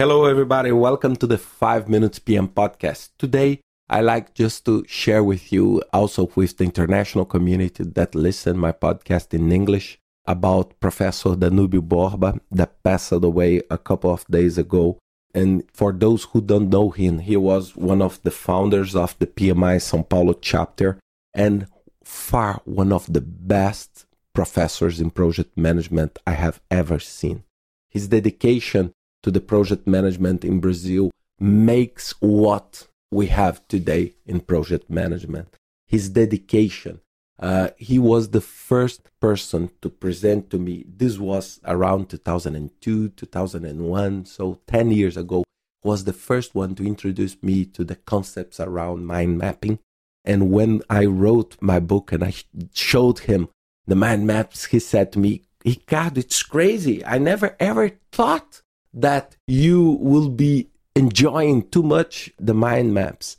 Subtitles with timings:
[0.00, 0.70] Hello, everybody.
[0.70, 3.08] Welcome to the 5 Minutes PM podcast.
[3.18, 3.60] Today,
[3.90, 8.70] I like just to share with you, also with the international community that listen my
[8.70, 14.98] podcast in English, about Professor Danubio Borba that passed away a couple of days ago.
[15.34, 19.26] And for those who don't know him, he was one of the founders of the
[19.26, 21.00] PMI São Paulo chapter
[21.34, 21.66] and
[22.04, 27.42] far one of the best professors in project management I have ever seen.
[27.90, 28.92] His dedication
[29.28, 35.54] to the project management in Brazil makes what we have today in project management.
[35.86, 37.00] His dedication.
[37.38, 40.86] Uh, he was the first person to present to me.
[40.88, 45.44] This was around 2002, 2001, so 10 years ago.
[45.84, 49.78] Was the first one to introduce me to the concepts around mind mapping.
[50.24, 52.32] And when I wrote my book and I
[52.72, 53.50] showed him
[53.86, 57.04] the mind maps, he said to me, Ricardo, it's crazy.
[57.04, 58.62] I never ever thought
[59.00, 63.36] that you will be enjoying too much the mind maps.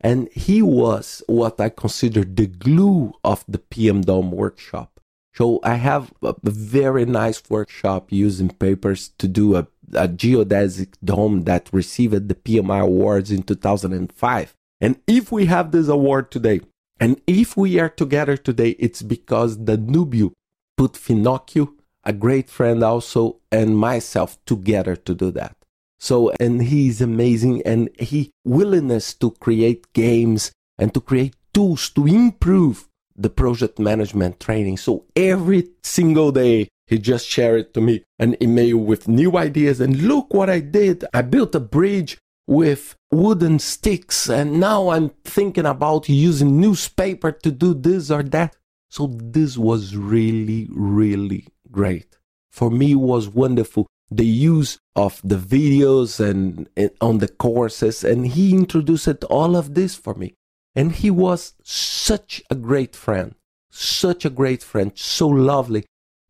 [0.00, 5.00] And he was what I consider the glue of the PM Dome workshop.
[5.34, 11.44] So I have a very nice workshop using papers to do a, a geodesic dome
[11.44, 14.54] that received the PMI awards in 2005.
[14.80, 16.60] And if we have this award today,
[17.00, 20.32] and if we are together today, it's because the Danubio
[20.76, 21.77] put Finocchio
[22.08, 25.54] a great friend also, and myself together to do that.
[26.00, 32.06] So, and he's amazing and he willingness to create games and to create tools to
[32.06, 34.78] improve the project management training.
[34.78, 39.80] So every single day, he just shared it to me an email with new ideas
[39.80, 41.04] and look what I did.
[41.12, 47.50] I built a bridge with wooden sticks and now I'm thinking about using newspaper to
[47.50, 48.56] do this or that.
[48.88, 52.16] So this was really, really great.
[52.50, 53.86] For me, was wonderful.
[54.10, 59.74] The use of the videos and, and on the courses, and he introduced all of
[59.74, 60.34] this for me.
[60.74, 63.34] And he was such a great friend,
[63.70, 65.84] such a great friend, so lovely.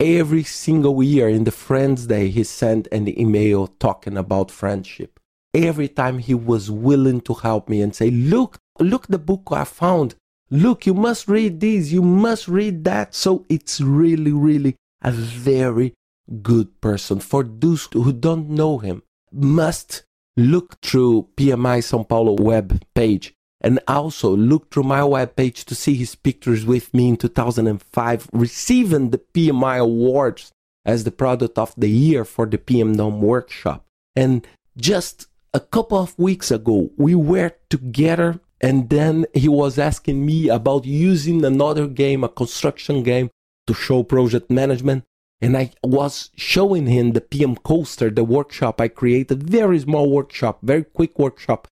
[0.00, 5.20] Every single year in the Friends Day, he sent an email talking about friendship.
[5.52, 9.64] Every time he was willing to help me and say, Look, look the book I
[9.64, 10.14] found.
[10.50, 13.14] Look, you must read this, you must read that.
[13.14, 15.94] So it's really, really a very
[16.42, 17.20] good person.
[17.20, 19.02] For those who don't know him,
[19.32, 20.02] must
[20.36, 25.74] look through PMI São Paulo web page and also look through my web page to
[25.74, 30.50] see his pictures with me in 2005 receiving the PMI awards
[30.84, 33.84] as the product of the year for the PM Dome workshop.
[34.16, 34.46] And
[34.76, 40.48] just a couple of weeks ago, we were together and then he was asking me
[40.48, 43.30] about using another game, a construction game
[43.66, 45.04] to show project management.
[45.40, 50.58] And I was showing him the PM coaster, the workshop I created, very small workshop,
[50.62, 51.66] very quick workshop.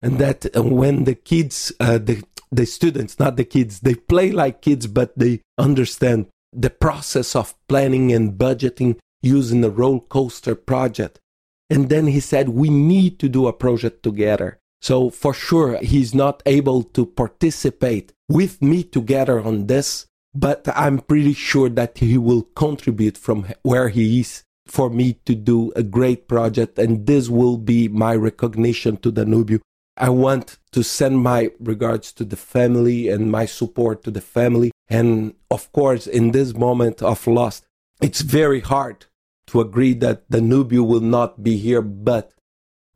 [0.00, 4.30] And that uh, when the kids, uh, the, the students, not the kids, they play
[4.30, 10.54] like kids, but they understand the process of planning and budgeting using the roller coaster
[10.54, 11.20] project.
[11.68, 14.58] And then he said, we need to do a project together.
[14.82, 20.98] So for sure, he's not able to participate with me together on this, but I'm
[20.98, 25.84] pretty sure that he will contribute from where he is for me to do a
[25.84, 26.78] great project.
[26.80, 29.60] And this will be my recognition to Danubio.
[29.96, 34.72] I want to send my regards to the family and my support to the family.
[34.88, 37.62] And of course, in this moment of loss,
[38.00, 39.06] it's very hard
[39.46, 41.82] to agree that Danubio will not be here.
[41.82, 42.32] But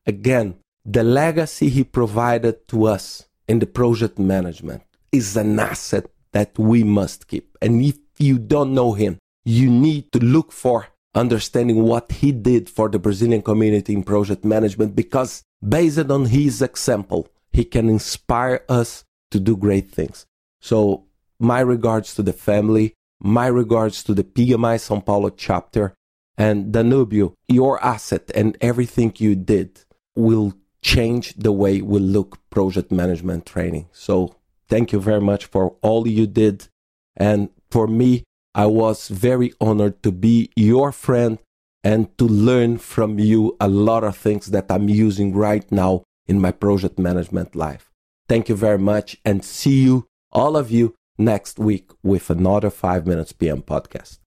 [0.05, 6.57] again, the legacy he provided to us in the project management is an asset that
[6.59, 7.59] we must keep.
[7.61, 12.71] And if you don't know him, you need to look for understanding what he did
[12.71, 18.65] for the Brazilian community in project management because based on his example, he can inspire
[18.69, 20.27] us to do great things.
[20.61, 21.07] So,
[21.39, 25.95] my regards to the family, my regards to the PMI São Paulo chapter,
[26.39, 29.81] and Danubio, your asset and everything you did
[30.15, 30.55] will
[30.95, 33.87] change the way we look project management training.
[33.91, 34.37] So,
[34.69, 36.69] thank you very much for all you did.
[37.17, 38.23] And for me,
[38.55, 41.39] I was very honored to be your friend
[41.83, 46.41] and to learn from you a lot of things that I'm using right now in
[46.41, 47.91] my project management life.
[48.29, 53.07] Thank you very much and see you, all of you, next week with another 5
[53.07, 54.19] Minutes PM podcast.